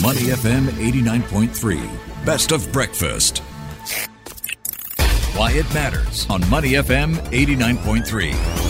Money 0.00 0.28
FM 0.30 0.68
89.3. 0.68 2.24
Best 2.24 2.50
of 2.50 2.72
breakfast. 2.72 3.38
Why 5.36 5.52
it 5.52 5.66
matters 5.74 6.26
on 6.30 6.48
Money 6.48 6.72
FM 6.72 7.16
89.3. 7.30 8.61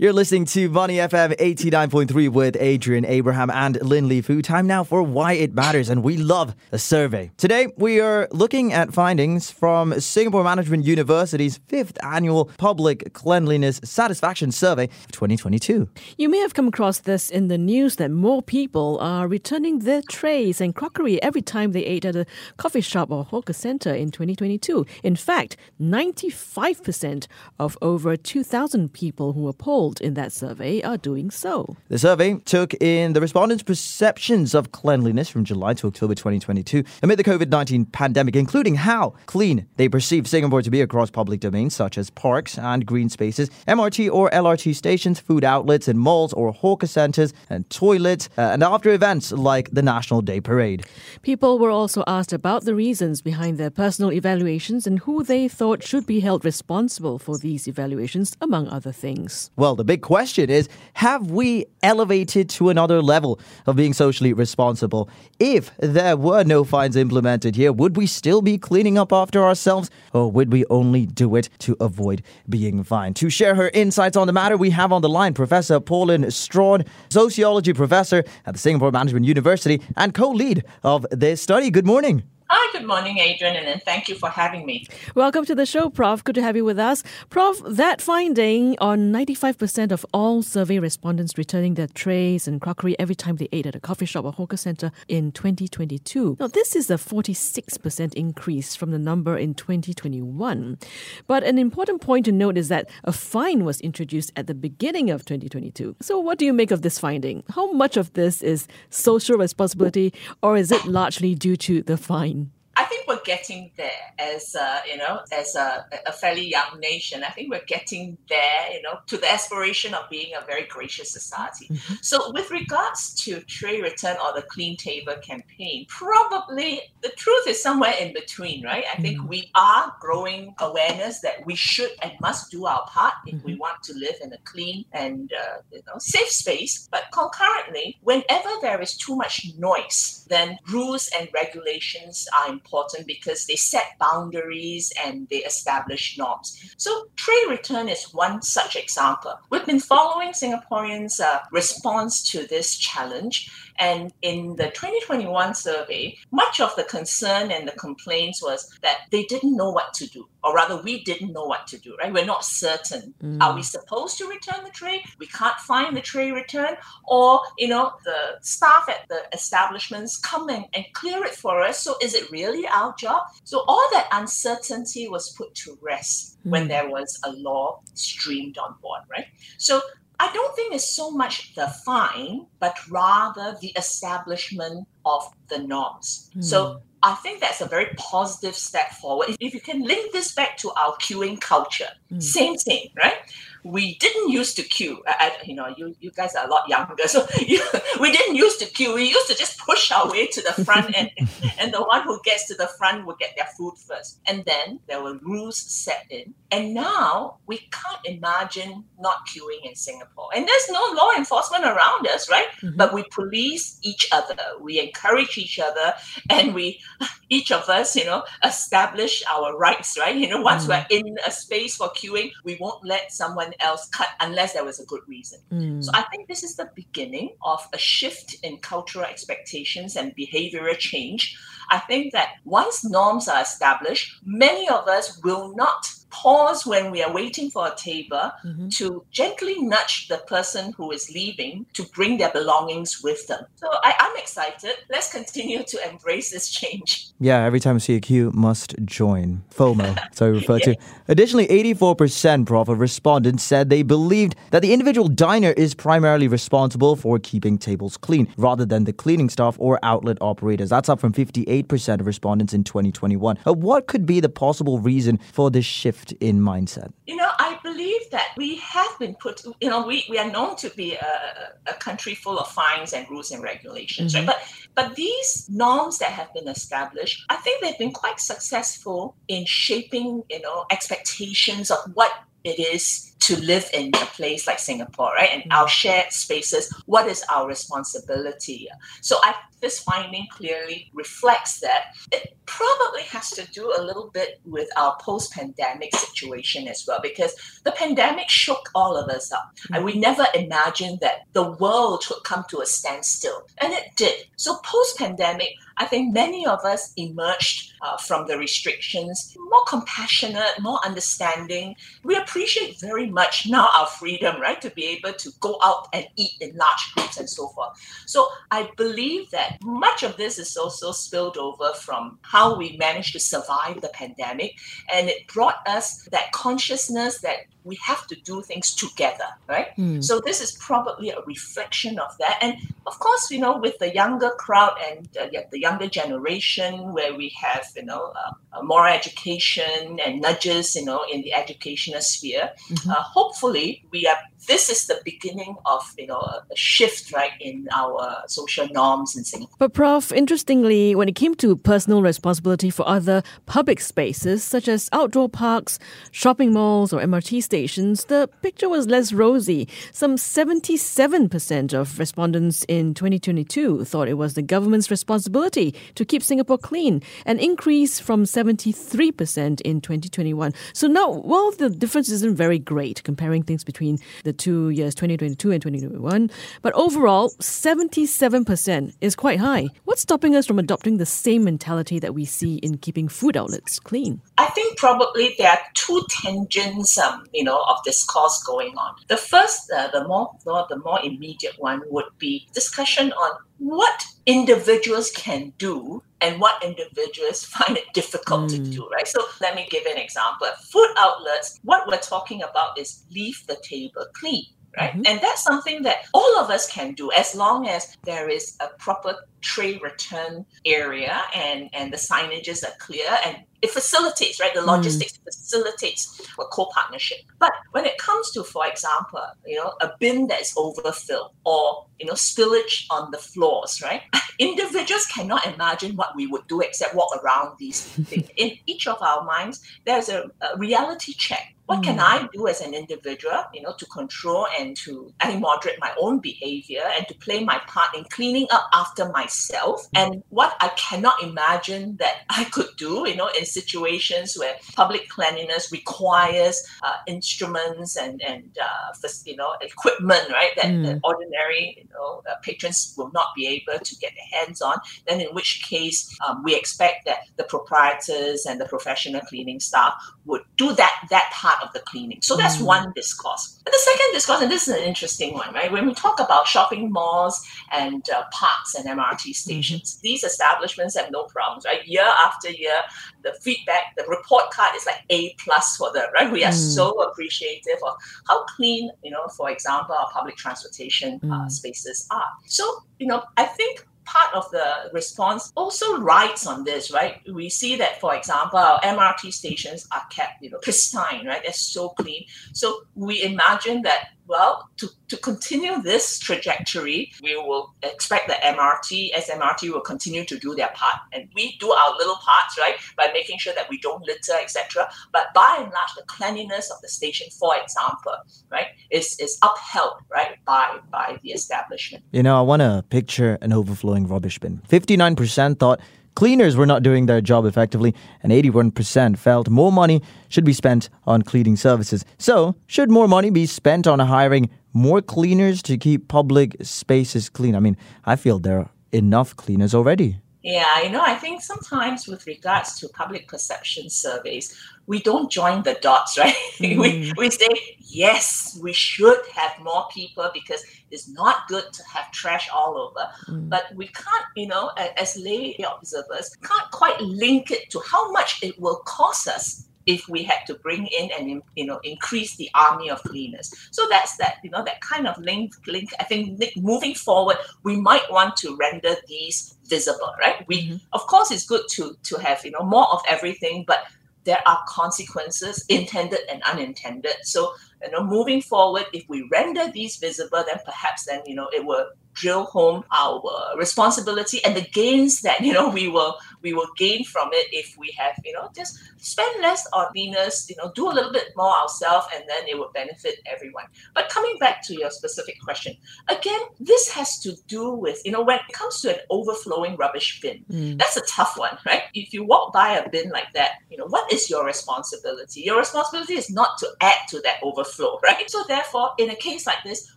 You're 0.00 0.12
listening 0.12 0.44
to 0.46 0.68
Money 0.70 0.96
FM 0.96 1.36
89.3 1.36 2.28
with 2.28 2.56
Adrian 2.58 3.04
Abraham 3.04 3.48
and 3.48 3.80
Lin 3.80 4.08
Li 4.08 4.22
Fu. 4.22 4.42
Time 4.42 4.66
now 4.66 4.82
for 4.82 5.04
Why 5.04 5.34
It 5.34 5.54
Matters, 5.54 5.88
and 5.88 6.02
we 6.02 6.16
love 6.16 6.56
a 6.72 6.80
survey. 6.80 7.30
Today, 7.36 7.68
we 7.76 8.00
are 8.00 8.26
looking 8.32 8.72
at 8.72 8.92
findings 8.92 9.52
from 9.52 10.00
Singapore 10.00 10.42
Management 10.42 10.84
University's 10.84 11.60
fifth 11.68 11.96
annual 12.02 12.46
Public 12.58 13.12
Cleanliness 13.12 13.80
Satisfaction 13.84 14.50
Survey 14.50 14.86
of 15.04 15.12
2022. 15.12 15.88
You 16.18 16.28
may 16.28 16.38
have 16.38 16.54
come 16.54 16.66
across 16.66 16.98
this 16.98 17.30
in 17.30 17.46
the 17.46 17.56
news 17.56 17.94
that 17.96 18.10
more 18.10 18.42
people 18.42 18.98
are 18.98 19.28
returning 19.28 19.78
their 19.78 20.02
trays 20.02 20.60
and 20.60 20.74
crockery 20.74 21.22
every 21.22 21.42
time 21.42 21.70
they 21.70 21.84
ate 21.84 22.04
at 22.04 22.16
a 22.16 22.26
coffee 22.56 22.80
shop 22.80 23.12
or 23.12 23.22
hawker 23.22 23.52
center 23.52 23.94
in 23.94 24.10
2022. 24.10 24.84
In 25.04 25.14
fact, 25.14 25.56
95% 25.80 27.28
of 27.60 27.78
over 27.80 28.16
2,000 28.16 28.92
people 28.92 29.34
who 29.34 29.42
were 29.42 29.52
polled 29.52 29.83
in 30.00 30.14
that 30.14 30.32
survey 30.32 30.82
are 30.82 30.96
doing 30.96 31.30
so. 31.30 31.76
The 31.88 31.98
survey 31.98 32.34
took 32.44 32.74
in 32.74 33.12
the 33.12 33.20
respondents' 33.20 33.62
perceptions 33.62 34.54
of 34.54 34.72
cleanliness 34.72 35.28
from 35.28 35.44
July 35.44 35.74
to 35.74 35.86
October 35.88 36.14
2022 36.14 36.84
amid 37.02 37.18
the 37.18 37.24
COVID 37.24 37.48
19 37.50 37.86
pandemic, 37.86 38.36
including 38.36 38.76
how 38.76 39.14
clean 39.26 39.66
they 39.76 39.88
perceive 39.88 40.26
Singapore 40.26 40.62
to 40.62 40.70
be 40.70 40.80
across 40.80 41.10
public 41.10 41.40
domains 41.40 41.76
such 41.76 41.98
as 41.98 42.10
parks 42.10 42.58
and 42.58 42.86
green 42.86 43.08
spaces, 43.08 43.50
MRT 43.68 44.10
or 44.10 44.30
LRT 44.30 44.74
stations, 44.74 45.20
food 45.20 45.44
outlets 45.44 45.88
and 45.88 45.98
malls 45.98 46.32
or 46.32 46.52
hawker 46.52 46.86
centres, 46.86 47.32
and 47.50 47.68
toilets, 47.70 48.28
uh, 48.38 48.42
and 48.42 48.62
after 48.62 48.90
events 48.90 49.32
like 49.32 49.70
the 49.70 49.82
National 49.82 50.22
Day 50.22 50.40
Parade. 50.40 50.86
People 51.22 51.58
were 51.58 51.70
also 51.70 52.02
asked 52.06 52.32
about 52.32 52.64
the 52.64 52.74
reasons 52.74 53.22
behind 53.22 53.58
their 53.58 53.70
personal 53.70 54.12
evaluations 54.12 54.86
and 54.86 55.00
who 55.00 55.22
they 55.22 55.48
thought 55.48 55.82
should 55.82 56.06
be 56.06 56.20
held 56.20 56.44
responsible 56.44 57.18
for 57.18 57.38
these 57.38 57.68
evaluations, 57.68 58.36
among 58.40 58.68
other 58.68 58.92
things. 58.92 59.50
Well, 59.56 59.73
well, 59.74 59.78
the 59.78 59.84
big 59.84 60.02
question 60.02 60.50
is 60.50 60.68
have 60.92 61.32
we 61.32 61.66
elevated 61.82 62.48
to 62.48 62.68
another 62.68 63.02
level 63.02 63.40
of 63.66 63.74
being 63.74 63.92
socially 63.92 64.32
responsible? 64.32 65.10
If 65.40 65.72
there 65.78 66.16
were 66.16 66.44
no 66.44 66.62
fines 66.62 66.94
implemented 66.94 67.56
here, 67.56 67.72
would 67.72 67.96
we 67.96 68.06
still 68.06 68.40
be 68.40 68.56
cleaning 68.56 68.96
up 68.96 69.12
after 69.12 69.42
ourselves 69.42 69.90
or 70.12 70.30
would 70.30 70.52
we 70.52 70.64
only 70.70 71.06
do 71.06 71.34
it 71.34 71.48
to 71.58 71.76
avoid 71.80 72.22
being 72.48 72.84
fined? 72.84 73.16
To 73.16 73.28
share 73.28 73.56
her 73.56 73.68
insights 73.74 74.16
on 74.16 74.28
the 74.28 74.32
matter, 74.32 74.56
we 74.56 74.70
have 74.70 74.92
on 74.92 75.02
the 75.02 75.08
line 75.08 75.34
Professor 75.34 75.80
Paulin 75.80 76.22
Straughan, 76.26 76.86
sociology 77.08 77.72
professor 77.72 78.22
at 78.46 78.54
the 78.54 78.60
Singapore 78.60 78.92
Management 78.92 79.26
University 79.26 79.82
and 79.96 80.14
co 80.14 80.30
lead 80.30 80.62
of 80.84 81.04
this 81.10 81.42
study. 81.42 81.68
Good 81.68 81.86
morning. 81.86 82.22
Hi, 82.50 82.78
good 82.78 82.86
morning, 82.86 83.16
Adrian, 83.18 83.56
and 83.56 83.82
thank 83.82 84.06
you 84.06 84.16
for 84.16 84.28
having 84.28 84.66
me. 84.66 84.86
Welcome 85.14 85.46
to 85.46 85.54
the 85.54 85.64
show, 85.64 85.88
Prof. 85.88 86.22
Good 86.22 86.34
to 86.34 86.42
have 86.42 86.56
you 86.56 86.64
with 86.64 86.78
us. 86.78 87.02
Prof, 87.30 87.62
that 87.66 88.02
finding 88.02 88.76
on 88.80 89.10
95% 89.10 89.90
of 89.90 90.04
all 90.12 90.42
survey 90.42 90.78
respondents 90.78 91.38
returning 91.38 91.74
their 91.74 91.86
trays 91.86 92.46
and 92.46 92.60
crockery 92.60 92.98
every 92.98 93.14
time 93.14 93.36
they 93.36 93.48
ate 93.50 93.64
at 93.64 93.74
a 93.74 93.80
coffee 93.80 94.04
shop 94.04 94.26
or 94.26 94.32
hawker 94.32 94.58
center 94.58 94.92
in 95.08 95.32
2022. 95.32 96.36
Now, 96.38 96.48
this 96.48 96.76
is 96.76 96.90
a 96.90 96.96
46% 96.96 98.12
increase 98.12 98.76
from 98.76 98.90
the 98.90 98.98
number 98.98 99.38
in 99.38 99.54
2021. 99.54 100.78
But 101.26 101.44
an 101.44 101.58
important 101.58 102.02
point 102.02 102.26
to 102.26 102.32
note 102.32 102.58
is 102.58 102.68
that 102.68 102.90
a 103.04 103.12
fine 103.12 103.64
was 103.64 103.80
introduced 103.80 104.32
at 104.36 104.48
the 104.48 104.54
beginning 104.54 105.10
of 105.10 105.24
2022. 105.24 105.96
So, 106.02 106.20
what 106.20 106.38
do 106.38 106.44
you 106.44 106.52
make 106.52 106.70
of 106.70 106.82
this 106.82 106.98
finding? 106.98 107.42
How 107.54 107.72
much 107.72 107.96
of 107.96 108.12
this 108.12 108.42
is 108.42 108.68
social 108.90 109.38
responsibility, 109.38 110.12
or 110.42 110.58
is 110.58 110.70
it 110.70 110.84
largely 110.84 111.34
due 111.34 111.56
to 111.56 111.82
the 111.82 111.96
fine? 111.96 112.43
I 112.76 112.84
think 112.84 113.06
we're 113.06 113.22
getting 113.24 113.70
there 113.76 113.90
as 114.18 114.54
a, 114.54 114.80
you 114.88 114.96
know 114.96 115.20
as 115.32 115.54
a, 115.54 115.86
a, 116.06 116.12
fairly 116.12 116.48
young 116.48 116.80
nation. 116.80 117.22
I 117.24 117.30
think 117.30 117.50
we're 117.50 117.64
getting 117.66 118.16
there, 118.28 118.72
you 118.72 118.82
know, 118.82 118.98
to 119.06 119.16
the 119.16 119.30
aspiration 119.30 119.94
of 119.94 120.08
being 120.10 120.32
a 120.34 120.44
very 120.44 120.64
gracious 120.64 121.10
society. 121.10 121.68
Mm-hmm. 121.68 121.94
So, 122.02 122.32
with 122.32 122.50
regards 122.50 123.14
to 123.24 123.40
tray 123.42 123.80
return 123.80 124.16
or 124.24 124.32
the 124.34 124.42
clean 124.42 124.76
table 124.76 125.14
campaign, 125.22 125.86
probably 125.88 126.80
the 127.02 127.10
truth 127.10 127.46
is 127.46 127.62
somewhere 127.62 127.94
in 128.00 128.12
between, 128.12 128.64
right? 128.64 128.84
I 128.92 129.00
think 129.00 129.18
mm-hmm. 129.18 129.28
we 129.28 129.50
are 129.54 129.94
growing 130.00 130.54
awareness 130.58 131.20
that 131.20 131.44
we 131.46 131.54
should 131.54 131.90
and 132.02 132.12
must 132.20 132.50
do 132.50 132.66
our 132.66 132.84
part 132.86 133.14
if 133.26 133.36
mm-hmm. 133.36 133.46
we 133.46 133.54
want 133.56 133.82
to 133.84 133.94
live 133.94 134.16
in 134.22 134.32
a 134.32 134.38
clean 134.44 134.84
and 134.92 135.32
uh, 135.32 135.58
you 135.70 135.82
know 135.86 135.98
safe 135.98 136.28
space. 136.28 136.88
But 136.90 137.04
concurrently, 137.12 137.98
whenever 138.02 138.50
there 138.62 138.80
is 138.80 138.96
too 138.96 139.16
much 139.16 139.46
noise, 139.58 140.26
then 140.28 140.58
rules 140.70 141.10
and 141.18 141.28
regulations 141.34 142.26
are 142.38 142.52
important 142.64 143.06
because 143.06 143.46
they 143.46 143.56
set 143.56 143.98
boundaries 143.98 144.92
and 145.04 145.28
they 145.28 145.38
establish 145.44 146.16
norms. 146.18 146.74
So, 146.76 147.06
tray 147.16 147.42
return 147.48 147.88
is 147.88 148.12
one 148.12 148.42
such 148.42 148.76
example. 148.76 149.38
We've 149.50 149.66
been 149.66 149.80
following 149.80 150.30
Singaporeans' 150.30 151.20
uh, 151.20 151.40
response 151.52 152.30
to 152.30 152.46
this 152.46 152.76
challenge 152.76 153.50
and 153.78 154.12
in 154.22 154.56
the 154.56 154.66
2021 154.66 155.54
survey, 155.54 156.16
much 156.30 156.60
of 156.60 156.74
the 156.76 156.84
concern 156.84 157.50
and 157.50 157.66
the 157.66 157.72
complaints 157.72 158.42
was 158.42 158.70
that 158.82 158.98
they 159.10 159.24
didn't 159.24 159.56
know 159.56 159.70
what 159.70 159.92
to 159.94 160.06
do, 160.08 160.28
or 160.44 160.54
rather, 160.54 160.80
we 160.82 161.02
didn't 161.02 161.32
know 161.32 161.44
what 161.44 161.66
to 161.68 161.78
do, 161.78 161.96
right? 161.96 162.12
We're 162.12 162.24
not 162.24 162.44
certain. 162.44 163.14
Mm. 163.22 163.42
Are 163.42 163.54
we 163.54 163.62
supposed 163.62 164.18
to 164.18 164.28
return 164.28 164.62
the 164.64 164.70
tray? 164.70 165.04
We 165.18 165.26
can't 165.26 165.56
find 165.56 165.96
the 165.96 166.00
tray 166.00 166.30
return, 166.30 166.76
or, 167.04 167.40
you 167.58 167.68
know, 167.68 167.92
the 168.04 168.38
staff 168.42 168.88
at 168.88 169.08
the 169.08 169.22
establishments 169.32 170.18
come 170.18 170.50
in 170.50 170.64
and 170.74 170.84
clear 170.92 171.24
it 171.24 171.34
for 171.34 171.62
us. 171.62 171.80
So 171.80 171.96
is 172.00 172.14
it 172.14 172.30
really 172.30 172.53
our 172.66 172.94
job? 172.96 173.22
So 173.44 173.64
all 173.66 173.88
that 173.92 174.08
uncertainty 174.12 175.08
was 175.08 175.30
put 175.30 175.54
to 175.56 175.78
rest 175.82 176.38
mm. 176.44 176.50
when 176.50 176.68
there 176.68 176.88
was 176.88 177.18
a 177.24 177.32
law 177.32 177.80
streamed 177.94 178.58
on 178.58 178.76
board, 178.80 179.02
right? 179.10 179.26
So 179.58 179.80
I 180.20 180.32
don't 180.32 180.54
think 180.54 180.74
it's 180.74 180.90
so 180.90 181.10
much 181.10 181.54
the 181.54 181.68
fine, 181.84 182.46
but 182.60 182.76
rather 182.88 183.56
the 183.60 183.72
establishment 183.76 184.86
of 185.04 185.32
the 185.48 185.58
norms. 185.58 186.30
Mm. 186.36 186.44
So 186.44 186.80
I 187.02 187.14
think 187.16 187.40
that's 187.40 187.60
a 187.60 187.66
very 187.66 187.94
positive 187.96 188.54
step 188.54 188.90
forward. 188.92 189.28
If, 189.30 189.36
if 189.40 189.54
you 189.54 189.60
can 189.60 189.82
link 189.82 190.12
this 190.12 190.32
back 190.34 190.56
to 190.58 190.70
our 190.70 190.94
queuing 190.96 191.40
culture, 191.40 191.90
mm. 192.12 192.22
same 192.22 192.56
thing, 192.56 192.88
right? 192.96 193.18
We 193.64 193.94
didn't 193.96 194.28
used 194.28 194.56
to 194.56 194.62
queue. 194.62 195.02
I, 195.06 195.32
I, 195.40 195.44
you 195.44 195.54
know, 195.54 195.74
you, 195.76 195.96
you 195.98 196.10
guys 196.10 196.34
are 196.34 196.46
a 196.46 196.50
lot 196.50 196.68
younger, 196.68 196.94
so 197.08 197.26
you, 197.40 197.60
we 197.98 198.12
didn't 198.12 198.36
used 198.36 198.60
to 198.60 198.66
queue. 198.66 198.94
We 198.94 199.08
used 199.08 199.26
to 199.28 199.34
just 199.34 199.58
push 199.58 199.90
our 199.90 200.10
way 200.10 200.26
to 200.26 200.42
the 200.42 200.64
front, 200.64 200.94
and 200.96 201.10
and 201.58 201.72
the 201.72 201.82
one 201.82 202.02
who 202.02 202.20
gets 202.24 202.46
to 202.48 202.54
the 202.54 202.68
front 202.78 203.06
will 203.06 203.16
get 203.16 203.34
their 203.36 203.48
food 203.56 203.74
first. 203.76 204.20
And 204.26 204.44
then 204.44 204.80
there 204.86 205.02
were 205.02 205.18
rules 205.18 205.56
set 205.56 206.06
in, 206.10 206.34
and 206.50 206.74
now 206.74 207.38
we 207.46 207.58
can't 207.58 208.04
imagine 208.04 208.84
not 209.00 209.26
queuing 209.26 209.64
in 209.64 209.74
Singapore. 209.74 210.28
And 210.34 210.46
there's 210.46 210.70
no 210.70 210.82
law 210.94 211.10
enforcement 211.16 211.64
around 211.64 212.06
us, 212.06 212.30
right? 212.30 212.46
Mm-hmm. 212.60 212.76
But 212.76 212.92
we 212.92 213.04
police 213.10 213.78
each 213.82 214.06
other, 214.12 214.36
we 214.60 214.78
encourage 214.78 215.38
each 215.38 215.58
other, 215.58 215.94
and 216.28 216.54
we 216.54 216.80
each 217.30 217.50
of 217.50 217.68
us, 217.68 217.96
you 217.96 218.04
know, 218.04 218.24
establish 218.44 219.22
our 219.32 219.56
rights, 219.56 219.98
right? 219.98 220.14
You 220.14 220.28
know, 220.28 220.42
once 220.42 220.66
mm. 220.66 220.68
we're 220.68 220.86
in 220.90 221.16
a 221.26 221.30
space 221.30 221.76
for 221.76 221.88
queuing, 221.88 222.30
we 222.44 222.56
won't 222.60 222.84
let 222.84 223.12
someone 223.12 223.53
else 223.60 223.88
cut 223.88 224.08
unless 224.20 224.52
there 224.52 224.64
was 224.64 224.80
a 224.80 224.84
good 224.86 225.02
reason. 225.06 225.40
Mm. 225.52 225.84
So 225.84 225.90
I 225.94 226.02
think 226.02 226.28
this 226.28 226.42
is 226.42 226.56
the 226.56 226.70
beginning 226.74 227.36
of 227.42 227.66
a 227.72 227.78
shift 227.78 228.36
in 228.42 228.58
cultural 228.58 229.04
expectations 229.04 229.96
and 229.96 230.14
behavioral 230.16 230.78
change. 230.78 231.36
I 231.70 231.78
think 231.78 232.12
that 232.12 232.34
once 232.44 232.84
norms 232.84 233.28
are 233.28 233.40
established, 233.40 234.20
many 234.24 234.68
of 234.68 234.86
us 234.86 235.20
will 235.22 235.54
not 235.56 235.86
pause 236.14 236.64
when 236.64 236.90
we 236.90 237.02
are 237.02 237.12
waiting 237.12 237.50
for 237.50 237.66
a 237.66 237.74
table 237.74 238.30
mm-hmm. 238.44 238.68
to 238.68 239.04
gently 239.10 239.60
nudge 239.60 240.06
the 240.08 240.18
person 240.18 240.72
who 240.76 240.92
is 240.92 241.10
leaving 241.10 241.66
to 241.74 241.82
bring 241.94 242.18
their 242.18 242.30
belongings 242.30 243.02
with 243.02 243.26
them. 243.26 243.44
So 243.56 243.66
I, 243.82 243.94
am 243.98 244.16
excited. 244.16 244.76
Let's 244.88 245.10
continue 245.10 245.64
to 245.64 245.88
embrace 245.90 246.30
this 246.30 246.48
change. 246.50 247.08
Yeah, 247.18 247.44
every 247.44 247.60
time 247.60 247.76
I 247.76 247.78
see 247.78 247.96
a 247.96 248.00
queue, 248.00 248.30
must 248.32 248.74
join. 248.84 249.42
FOMO, 249.52 249.98
so 250.14 250.26
I 250.26 250.28
refer 250.28 250.58
yeah. 250.58 250.74
to. 250.74 250.76
Additionally, 251.08 251.48
84% 251.48 252.46
prof 252.46 252.68
of 252.68 252.78
respondents 252.78 253.42
said 253.42 253.68
they 253.68 253.82
believed 253.82 254.36
that 254.50 254.62
the 254.62 254.72
individual 254.72 255.08
diner 255.08 255.50
is 255.56 255.74
primarily 255.74 256.28
responsible 256.28 256.94
for 256.96 257.18
keeping 257.18 257.58
tables 257.58 257.96
clean 257.96 258.32
rather 258.36 258.64
than 258.64 258.84
the 258.84 258.92
cleaning 258.92 259.28
staff 259.28 259.56
or 259.58 259.80
outlet 259.82 260.18
operators. 260.20 260.70
That's 260.70 260.88
up 260.88 261.00
from 261.00 261.12
58% 261.12 262.00
of 262.00 262.06
respondents 262.06 262.54
in 262.54 262.62
2021. 262.62 263.38
Uh, 263.46 263.52
what 263.52 263.88
could 263.88 264.06
be 264.06 264.20
the 264.20 264.28
possible 264.28 264.78
reason 264.78 265.18
for 265.32 265.50
this 265.50 265.64
shift? 265.64 266.03
Shift 266.04 266.22
in 266.22 266.40
mindset? 266.40 266.92
You 267.06 267.16
know, 267.16 267.30
I 267.38 267.58
believe 267.62 268.10
that 268.10 268.28
we 268.36 268.56
have 268.56 268.98
been 268.98 269.14
put, 269.14 269.42
you 269.60 269.68
know, 269.68 269.86
we, 269.86 270.04
we 270.08 270.18
are 270.18 270.30
known 270.30 270.56
to 270.56 270.70
be 270.70 270.94
a, 270.94 271.52
a 271.66 271.74
country 271.74 272.14
full 272.14 272.38
of 272.38 272.48
fines 272.48 272.92
and 272.92 273.08
rules 273.10 273.30
and 273.30 273.42
regulations, 273.42 274.14
mm-hmm. 274.14 274.26
right? 274.26 274.36
But 274.36 274.48
but 274.74 274.96
these 274.96 275.48
norms 275.48 275.98
that 275.98 276.10
have 276.10 276.32
been 276.34 276.48
established, 276.48 277.24
I 277.28 277.36
think 277.36 277.62
they've 277.62 277.78
been 277.78 277.92
quite 277.92 278.18
successful 278.18 279.14
in 279.28 279.44
shaping, 279.46 280.24
you 280.28 280.40
know, 280.40 280.64
expectations 280.70 281.70
of 281.70 281.78
what 281.94 282.10
it 282.42 282.58
is 282.58 283.14
to 283.20 283.40
live 283.40 283.70
in 283.72 283.88
a 283.94 284.06
place 284.06 284.46
like 284.46 284.58
Singapore, 284.58 285.12
right? 285.14 285.30
And 285.32 285.50
our 285.50 285.68
shared 285.68 286.12
spaces, 286.12 286.70
what 286.84 287.06
is 287.06 287.24
our 287.32 287.46
responsibility? 287.46 288.68
So 289.00 289.16
I 289.22 289.34
this 289.60 289.80
finding 289.80 290.26
clearly 290.30 290.90
reflects 290.92 291.60
that 291.60 291.94
it 292.12 292.36
probably 292.46 293.02
has 293.02 293.30
to 293.30 293.46
do 293.52 293.72
a 293.76 293.82
little 293.82 294.10
bit 294.12 294.40
with 294.44 294.68
our 294.76 294.96
post-pandemic 295.00 295.94
situation 295.94 296.68
as 296.68 296.84
well, 296.86 297.00
because 297.02 297.60
the 297.64 297.72
pandemic 297.72 298.28
shook 298.28 298.70
all 298.74 298.96
of 298.96 299.08
us 299.08 299.32
up. 299.32 299.52
And 299.72 299.84
we 299.84 299.98
never 299.98 300.26
imagined 300.34 301.00
that 301.00 301.26
the 301.32 301.50
world 301.52 302.04
would 302.10 302.24
come 302.24 302.44
to 302.50 302.60
a 302.60 302.66
standstill. 302.66 303.46
And 303.58 303.72
it 303.72 303.90
did. 303.96 304.26
So 304.36 304.56
post-pandemic, 304.64 305.48
I 305.76 305.86
think 305.86 306.14
many 306.14 306.46
of 306.46 306.60
us 306.64 306.92
emerged 306.96 307.72
uh, 307.82 307.96
from 307.96 308.26
the 308.26 308.38
restrictions 308.38 309.36
more 309.50 309.64
compassionate, 309.68 310.60
more 310.60 310.78
understanding. 310.84 311.74
We 312.04 312.16
appreciate 312.16 312.80
very 312.80 313.10
much 313.10 313.46
now 313.48 313.68
our 313.76 313.86
freedom, 313.86 314.40
right, 314.40 314.60
to 314.62 314.70
be 314.70 314.84
able 314.86 315.12
to 315.14 315.30
go 315.40 315.58
out 315.62 315.88
and 315.92 316.06
eat 316.16 316.32
in 316.40 316.56
large 316.56 316.94
groups 316.94 317.16
and 317.18 317.28
so 317.28 317.48
forth. 317.48 317.76
So 318.06 318.28
I 318.50 318.70
believe 318.76 319.30
that 319.30 319.58
much 319.62 320.02
of 320.02 320.16
this 320.16 320.38
is 320.38 320.56
also 320.56 320.92
spilled 320.92 321.36
over 321.36 321.72
from 321.74 322.18
how 322.34 322.56
we 322.56 322.76
managed 322.78 323.12
to 323.12 323.20
survive 323.20 323.80
the 323.80 323.92
pandemic. 323.94 324.56
And 324.92 325.08
it 325.08 325.28
brought 325.28 325.58
us 325.68 326.08
that 326.10 326.32
consciousness 326.32 327.20
that 327.20 327.46
we 327.62 327.76
have 327.76 328.06
to 328.08 328.16
do 328.16 328.42
things 328.42 328.74
together, 328.74 329.30
right? 329.48 329.68
Mm. 329.78 330.02
So 330.02 330.20
this 330.20 330.40
is 330.40 330.52
probably 330.52 331.10
a 331.10 331.20
reflection 331.26 331.98
of 332.00 332.10
that. 332.18 332.36
And 332.42 332.56
of 332.86 332.98
course, 332.98 333.30
you 333.30 333.38
know, 333.38 333.56
with 333.58 333.78
the 333.78 333.94
younger 333.94 334.30
crowd 334.30 334.74
and 334.86 335.08
uh, 335.16 335.26
the 335.52 335.60
younger 335.60 335.88
generation, 335.88 336.92
where 336.92 337.14
we 337.14 337.32
have, 337.40 337.66
you 337.76 337.84
know, 337.84 338.12
uh, 338.52 338.62
more 338.62 338.86
education 338.88 339.98
and 340.04 340.20
nudges, 340.20 340.74
you 340.74 340.84
know, 340.84 341.02
in 341.10 341.22
the 341.22 341.32
educational 341.32 342.00
sphere, 342.00 342.50
mm-hmm. 342.68 342.90
uh, 342.90 342.94
hopefully 342.94 343.84
we 343.92 344.06
are 344.06 344.18
this 344.46 344.68
is 344.68 344.86
the 344.86 345.00
beginning 345.04 345.56
of 345.64 345.82
you 345.98 346.06
know 346.06 346.18
a 346.18 346.42
shift 346.54 347.12
right 347.12 347.32
in 347.40 347.68
our 347.72 348.22
social 348.26 348.68
norms 348.68 349.16
in 349.16 349.24
Singapore. 349.24 349.56
But 349.58 349.74
Prof, 349.74 350.12
interestingly, 350.12 350.94
when 350.94 351.08
it 351.08 351.14
came 351.14 351.34
to 351.36 351.56
personal 351.56 352.02
responsibility 352.02 352.23
for 352.24 352.88
other 352.88 353.22
public 353.46 353.80
spaces 353.80 354.42
such 354.42 354.66
as 354.66 354.88
outdoor 354.92 355.28
parks, 355.28 355.78
shopping 356.10 356.52
malls, 356.52 356.92
or 356.92 357.00
MRT 357.00 357.42
stations, 357.42 358.04
the 358.06 358.28
picture 358.40 358.68
was 358.68 358.86
less 358.86 359.12
rosy. 359.12 359.68
Some 359.92 360.16
77% 360.16 361.74
of 361.74 361.98
respondents 361.98 362.64
in 362.66 362.94
2022 362.94 363.84
thought 363.84 364.08
it 364.08 364.14
was 364.14 364.34
the 364.34 364.42
government's 364.42 364.90
responsibility 364.90 365.74
to 365.96 366.04
keep 366.04 366.22
Singapore 366.22 366.56
clean, 366.56 367.02
an 367.26 367.38
increase 367.38 368.00
from 368.00 368.24
73% 368.24 369.60
in 369.60 369.80
2021. 369.80 370.52
So 370.72 370.86
now, 370.86 371.10
while 371.10 371.50
the 371.52 371.68
difference 371.68 372.08
isn't 372.08 372.36
very 372.36 372.58
great 372.58 373.02
comparing 373.04 373.42
things 373.42 373.64
between 373.64 373.98
the 374.22 374.32
two 374.32 374.70
years, 374.70 374.94
2022 374.94 375.50
and 375.50 375.60
2021. 375.60 376.30
But 376.62 376.72
overall, 376.72 377.30
77% 377.40 378.94
is 379.00 379.14
quite 379.14 379.40
high. 379.40 379.68
What's 379.84 380.02
stopping 380.02 380.34
us 380.34 380.46
from 380.46 380.58
adopting 380.58 380.96
the 380.96 381.06
same 381.06 381.44
mentality 381.44 381.98
that 381.98 382.13
we 382.14 382.24
see 382.24 382.56
in 382.56 382.78
keeping 382.78 383.08
food 383.08 383.36
outlets 383.36 383.78
clean? 383.78 384.22
I 384.38 384.46
think 384.46 384.78
probably 384.78 385.34
there 385.38 385.50
are 385.50 385.58
two 385.74 386.02
tangents, 386.08 386.96
um, 386.98 387.26
you 387.32 387.44
know, 387.44 387.62
of 387.68 387.76
discourse 387.84 388.42
going 388.44 388.76
on. 388.76 388.94
The 389.08 389.16
first, 389.16 389.70
uh, 389.70 389.88
the 389.92 390.06
more 390.06 390.30
the 390.44 390.80
more 390.84 391.00
immediate 391.02 391.54
one 391.58 391.82
would 391.90 392.06
be 392.18 392.48
discussion 392.52 393.12
on 393.12 393.38
what 393.58 394.04
individuals 394.26 395.10
can 395.12 395.52
do 395.58 396.02
and 396.20 396.40
what 396.40 396.62
individuals 396.64 397.44
find 397.56 397.76
it 397.76 397.92
difficult 397.92 398.50
mm. 398.50 398.56
to 398.56 398.58
do, 398.58 398.88
right? 398.88 399.06
So 399.06 399.20
let 399.40 399.54
me 399.54 399.66
give 399.70 399.84
an 399.86 399.98
example. 399.98 400.48
Food 400.70 400.88
outlets, 400.96 401.58
what 401.62 401.86
we're 401.86 401.98
talking 401.98 402.42
about 402.42 402.78
is 402.78 403.04
leave 403.10 403.44
the 403.46 403.56
table 403.62 404.06
clean 404.14 404.44
right? 404.78 404.90
Mm-hmm. 404.90 405.06
And 405.06 405.20
that's 405.20 405.42
something 405.42 405.82
that 405.82 406.06
all 406.12 406.38
of 406.38 406.50
us 406.50 406.70
can 406.70 406.94
do 406.94 407.10
as 407.12 407.34
long 407.34 407.68
as 407.68 407.96
there 408.04 408.28
is 408.28 408.56
a 408.60 408.68
proper 408.78 409.16
tray 409.40 409.78
return 409.78 410.44
area 410.64 411.22
and, 411.34 411.68
and 411.72 411.92
the 411.92 411.96
signages 411.96 412.64
are 412.64 412.74
clear 412.78 413.06
and 413.26 413.38
it 413.62 413.70
facilitates, 413.70 414.40
right? 414.40 414.52
The 414.54 414.60
mm. 414.60 414.66
logistics 414.66 415.12
mm. 415.18 415.24
facilitates 415.24 416.20
a 416.38 416.44
co-partnership. 416.44 417.18
But 417.38 417.52
when 417.70 417.86
it 417.86 417.96
comes 417.98 418.30
to, 418.32 418.42
for 418.44 418.66
example, 418.66 419.24
you 419.46 419.56
know, 419.56 419.72
a 419.80 419.92
bin 419.98 420.26
that 420.28 420.42
is 420.42 420.54
overfilled 420.56 421.32
or 421.44 421.86
you 421.98 422.06
know, 422.06 422.14
spillage 422.14 422.86
on 422.90 423.10
the 423.10 423.18
floors, 423.18 423.80
right? 423.82 424.02
Individuals 424.38 425.06
cannot 425.06 425.46
imagine 425.46 425.96
what 425.96 426.14
we 426.16 426.26
would 426.26 426.46
do 426.48 426.60
except 426.60 426.94
walk 426.94 427.16
around 427.22 427.56
these 427.58 427.82
things. 427.82 428.28
In 428.36 428.58
each 428.66 428.86
of 428.86 429.00
our 429.00 429.24
minds, 429.24 429.62
there's 429.86 430.08
a, 430.08 430.30
a 430.40 430.58
reality 430.58 431.14
check 431.14 431.53
what 431.66 431.82
can 431.82 431.96
mm. 431.96 432.02
I 432.02 432.28
do 432.32 432.46
as 432.46 432.60
an 432.60 432.74
individual, 432.74 433.42
you 433.54 433.62
know, 433.62 433.74
to 433.78 433.86
control 433.86 434.46
and 434.58 434.76
to 434.78 435.12
I 435.20 435.28
think 435.28 435.40
moderate 435.40 435.78
my 435.80 435.92
own 435.98 436.18
behavior 436.18 436.82
and 436.96 437.08
to 437.08 437.14
play 437.14 437.42
my 437.42 437.58
part 437.66 437.96
in 437.96 438.04
cleaning 438.04 438.46
up 438.50 438.68
after 438.72 439.08
myself? 439.08 439.86
And 439.94 440.22
what 440.28 440.56
I 440.60 440.68
cannot 440.76 441.22
imagine 441.22 441.96
that 441.96 442.16
I 442.30 442.44
could 442.44 442.68
do, 442.76 443.08
you 443.08 443.16
know, 443.16 443.30
in 443.38 443.46
situations 443.46 444.36
where 444.38 444.54
public 444.74 445.08
cleanliness 445.08 445.72
requires 445.72 446.62
uh, 446.82 446.96
instruments 447.06 447.96
and 447.96 448.22
and 448.22 448.56
uh, 448.62 449.08
you 449.24 449.36
know 449.36 449.54
equipment, 449.60 450.28
right? 450.30 450.50
That, 450.56 450.66
mm. 450.66 450.84
that 450.84 451.00
ordinary 451.02 451.76
you 451.78 451.88
know 451.94 452.22
uh, 452.30 452.34
patrons 452.42 452.94
will 452.96 453.10
not 453.12 453.28
be 453.34 453.46
able 453.46 453.82
to 453.82 453.96
get 453.96 454.12
their 454.12 454.40
hands 454.40 454.60
on. 454.60 454.78
Then 455.06 455.20
in 455.20 455.28
which 455.28 455.64
case 455.68 456.14
um, 456.26 456.42
we 456.44 456.54
expect 456.54 457.06
that 457.06 457.20
the 457.36 457.44
proprietors 457.44 458.44
and 458.46 458.60
the 458.60 458.66
professional 458.66 459.22
cleaning 459.22 459.60
staff 459.60 459.94
would 460.26 460.42
do 460.56 460.74
that 460.74 461.06
that 461.10 461.30
part 461.32 461.53
part 461.54 461.66
of 461.66 461.72
the 461.72 461.80
cleaning. 461.80 462.20
So 462.22 462.36
that's 462.36 462.56
mm. 462.56 462.66
one 462.66 462.92
discourse. 462.94 463.60
But 463.64 463.72
the 463.72 463.78
second 463.78 464.12
discourse, 464.12 464.42
and 464.42 464.50
this 464.50 464.68
is 464.68 464.76
an 464.76 464.82
interesting 464.82 465.34
one, 465.34 465.52
right? 465.54 465.70
When 465.70 465.86
we 465.86 465.94
talk 465.94 466.20
about 466.20 466.46
shopping 466.46 466.92
malls 466.92 467.46
and 467.72 468.04
uh, 468.10 468.24
parks 468.32 468.74
and 468.74 468.86
MRT 468.86 468.98
mm-hmm. 468.98 469.32
stations, 469.32 469.98
these 470.02 470.24
establishments 470.24 470.96
have 470.96 471.10
no 471.10 471.24
problems, 471.24 471.64
right? 471.64 471.86
Year 471.86 472.08
after 472.24 472.50
year, 472.50 472.80
the 473.22 473.34
feedback, 473.40 473.94
the 473.96 474.04
report 474.04 474.50
card 474.50 474.74
is 474.76 474.86
like 474.86 475.02
A 475.10 475.34
plus 475.38 475.76
for 475.76 475.92
them, 475.92 476.06
right? 476.14 476.30
We 476.30 476.44
are 476.44 476.52
mm. 476.52 476.74
so 476.74 477.02
appreciative 477.02 477.78
of 477.86 477.94
how 478.28 478.44
clean, 478.44 478.90
you 479.02 479.10
know, 479.10 479.26
for 479.36 479.50
example, 479.50 479.94
our 479.94 480.10
public 480.12 480.36
transportation 480.36 481.20
uh, 481.22 481.26
mm. 481.26 481.46
uh, 481.46 481.48
spaces 481.48 482.06
are. 482.10 482.28
So, 482.46 482.64
you 482.98 483.06
know, 483.06 483.22
I 483.36 483.44
think 483.44 483.86
part 484.04 484.34
of 484.34 484.50
the 484.50 484.90
response 484.92 485.52
also 485.56 485.98
rides 485.98 486.46
on 486.46 486.64
this, 486.64 486.90
right? 486.90 487.20
We 487.32 487.48
see 487.48 487.76
that, 487.76 488.00
for 488.00 488.14
example, 488.14 488.58
our 488.58 488.80
MRT 488.80 489.32
stations 489.32 489.86
are 489.92 490.02
kept, 490.10 490.42
you 490.42 490.50
know, 490.50 490.58
pristine, 490.58 491.26
right? 491.26 491.42
They're 491.42 491.52
so 491.52 491.90
clean. 491.90 492.24
So 492.52 492.82
we 492.94 493.22
imagine 493.22 493.82
that 493.82 494.08
well, 494.26 494.68
to, 494.78 494.88
to 495.08 495.16
continue 495.16 495.80
this 495.82 496.18
trajectory, 496.18 497.12
we 497.22 497.36
will 497.36 497.74
expect 497.82 498.28
the 498.28 498.34
MRT, 498.34 499.12
SMRT 499.14 499.72
will 499.72 499.80
continue 499.80 500.24
to 500.24 500.38
do 500.38 500.54
their 500.54 500.70
part. 500.74 500.96
And 501.12 501.28
we 501.34 501.56
do 501.58 501.70
our 501.70 501.96
little 501.96 502.16
parts, 502.16 502.58
right, 502.58 502.74
by 502.96 503.10
making 503.12 503.38
sure 503.38 503.52
that 503.54 503.68
we 503.68 503.78
don't 503.78 504.02
litter, 504.06 504.34
etc. 504.40 504.88
But 505.12 505.26
by 505.34 505.56
and 505.58 505.64
large, 505.72 505.94
the 505.96 506.04
cleanliness 506.06 506.70
of 506.70 506.80
the 506.80 506.88
station, 506.88 507.28
for 507.30 507.52
example, 507.56 508.16
right, 508.50 508.68
is, 508.90 509.18
is 509.20 509.38
upheld, 509.42 510.00
right, 510.10 510.36
by, 510.44 510.78
by 510.90 511.18
the 511.22 511.30
establishment. 511.30 512.04
You 512.12 512.22
know, 512.22 512.38
I 512.38 512.42
want 512.42 512.60
to 512.60 512.84
picture 512.88 513.38
an 513.40 513.52
overflowing 513.52 514.06
rubbish 514.06 514.38
bin. 514.38 514.62
59% 514.68 515.58
thought 515.58 515.80
Cleaners 516.14 516.56
were 516.56 516.66
not 516.66 516.84
doing 516.84 517.06
their 517.06 517.20
job 517.20 517.44
effectively, 517.44 517.92
and 518.22 518.32
81% 518.32 519.18
felt 519.18 519.48
more 519.50 519.72
money 519.72 520.00
should 520.28 520.44
be 520.44 520.52
spent 520.52 520.88
on 521.06 521.22
cleaning 521.22 521.56
services. 521.56 522.04
So, 522.18 522.54
should 522.68 522.90
more 522.90 523.08
money 523.08 523.30
be 523.30 523.46
spent 523.46 523.86
on 523.88 523.98
hiring 523.98 524.48
more 524.72 525.02
cleaners 525.02 525.60
to 525.62 525.76
keep 525.76 526.06
public 526.06 526.56
spaces 526.62 527.28
clean? 527.28 527.56
I 527.56 527.60
mean, 527.60 527.76
I 528.04 528.14
feel 528.14 528.38
there 528.38 528.60
are 528.60 528.70
enough 528.92 529.34
cleaners 529.34 529.74
already. 529.74 530.18
Yeah, 530.44 530.82
you 530.82 530.90
know, 530.90 531.00
I 531.00 531.14
think 531.14 531.40
sometimes 531.40 532.06
with 532.06 532.26
regards 532.26 532.78
to 532.80 532.88
public 532.90 533.28
perception 533.28 533.88
surveys, 533.88 534.54
we 534.86 535.00
don't 535.00 535.30
join 535.30 535.62
the 535.62 535.78
dots, 535.80 536.18
right? 536.18 536.36
Mm. 536.58 536.78
we, 536.78 537.12
we 537.16 537.30
say, 537.30 537.48
yes, 537.80 538.58
we 538.62 538.74
should 538.74 539.20
have 539.34 539.52
more 539.64 539.86
people 539.90 540.30
because 540.34 540.62
it's 540.90 541.08
not 541.08 541.48
good 541.48 541.72
to 541.72 541.82
have 541.90 542.12
trash 542.12 542.50
all 542.54 542.76
over. 542.76 543.08
Mm. 543.26 543.48
But 543.48 543.74
we 543.74 543.86
can't, 543.86 544.26
you 544.36 544.46
know, 544.46 544.70
as 544.98 545.16
lay 545.16 545.56
observers, 545.66 546.36
can't 546.42 546.70
quite 546.72 547.00
link 547.00 547.50
it 547.50 547.70
to 547.70 547.80
how 547.80 548.12
much 548.12 548.42
it 548.42 548.60
will 548.60 548.82
cost 548.84 549.26
us 549.26 549.64
if 549.86 550.08
we 550.08 550.22
had 550.22 550.40
to 550.46 550.54
bring 550.54 550.86
in 550.86 551.10
and 551.18 551.42
you 551.56 551.66
know 551.66 551.80
increase 551.84 552.36
the 552.36 552.50
army 552.54 552.90
of 552.90 553.02
cleaners. 553.02 553.52
So 553.70 553.86
that's 553.88 554.16
that 554.16 554.36
you 554.42 554.50
know 554.50 554.64
that 554.64 554.80
kind 554.80 555.06
of 555.06 555.18
link 555.18 555.54
link 555.66 555.90
i 556.00 556.04
think 556.04 556.42
moving 556.56 556.94
forward 556.94 557.36
we 557.62 557.76
might 557.76 558.10
want 558.10 558.36
to 558.38 558.56
render 558.56 558.96
these 559.08 559.56
visible 559.64 560.12
right? 560.20 560.46
We 560.48 560.68
mm-hmm. 560.68 560.76
of 560.92 561.06
course 561.06 561.30
it's 561.30 561.46
good 561.46 561.62
to 561.70 561.96
to 562.04 562.18
have 562.18 562.44
you 562.44 562.50
know 562.50 562.64
more 562.64 562.90
of 562.92 563.02
everything 563.08 563.64
but 563.66 563.86
there 564.24 564.42
are 564.46 564.64
consequences 564.66 565.64
intended 565.68 566.20
and 566.30 566.42
unintended. 566.44 567.14
So 567.22 567.54
you 567.82 567.90
know, 567.90 568.04
moving 568.04 568.42
forward, 568.42 568.84
if 568.92 569.08
we 569.08 569.28
render 569.30 569.70
these 569.70 569.96
visible, 569.96 570.44
then 570.46 570.58
perhaps 570.64 571.06
then, 571.06 571.22
you 571.26 571.34
know, 571.34 571.48
it 571.52 571.64
will 571.64 571.86
drill 572.14 572.44
home 572.44 572.84
our 572.92 573.22
responsibility 573.58 574.42
and 574.44 574.56
the 574.56 574.62
gains 574.72 575.20
that 575.20 575.40
you 575.40 575.52
know 575.52 575.68
we 575.68 575.88
will 575.88 576.16
we 576.42 576.52
will 576.52 576.68
gain 576.76 577.04
from 577.04 577.28
it 577.32 577.46
if 577.50 577.76
we 577.76 577.92
have 577.98 578.14
you 578.24 578.32
know 578.32 578.48
just 578.54 578.78
spend 578.98 579.42
less 579.42 579.66
on 579.72 579.86
Venus, 579.92 580.48
you 580.48 580.56
know 580.56 580.72
do 580.74 580.90
a 580.90 580.94
little 580.94 581.12
bit 581.12 581.28
more 581.36 581.52
ourselves 581.52 582.06
and 582.14 582.24
then 582.28 582.44
it 582.48 582.56
will 582.56 582.70
benefit 582.72 583.16
everyone. 583.26 583.64
But 583.94 584.08
coming 584.08 584.36
back 584.38 584.62
to 584.64 584.74
your 584.74 584.90
specific 584.90 585.40
question 585.42 585.76
again 586.08 586.40
this 586.60 586.88
has 586.90 587.18
to 587.20 587.34
do 587.48 587.74
with 587.74 588.00
you 588.04 588.12
know 588.12 588.22
when 588.22 588.38
it 588.38 588.52
comes 588.52 588.80
to 588.82 588.94
an 588.94 589.00
overflowing 589.10 589.76
rubbish 589.76 590.20
bin 590.20 590.44
mm. 590.50 590.78
that's 590.78 590.96
a 590.96 591.02
tough 591.08 591.34
one 591.36 591.58
right? 591.66 591.82
If 591.94 592.12
you 592.12 592.24
walk 592.24 592.52
by 592.52 592.76
a 592.76 592.88
bin 592.88 593.10
like 593.10 593.32
that 593.34 593.52
you 593.70 593.76
know 593.76 593.86
what 593.86 594.12
is 594.12 594.30
your 594.30 594.46
responsibility? 594.46 595.40
Your 595.40 595.58
responsibility 595.58 596.14
is 596.14 596.30
not 596.30 596.58
to 596.58 596.68
add 596.80 597.08
to 597.08 597.20
that 597.22 597.36
overflow 597.42 597.63
right 598.02 598.30
so 598.30 598.44
therefore 598.48 598.90
in 598.98 599.10
a 599.10 599.16
case 599.16 599.46
like 599.46 599.62
this 599.64 599.94